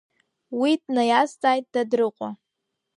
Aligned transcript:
Уи 0.59 0.71
днаиазҵааит 0.83 1.65
Дадрыҟәа. 1.73 2.29